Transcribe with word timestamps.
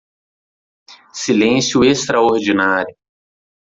Silêncio 1.13 1.85
extraordinário 1.85 2.97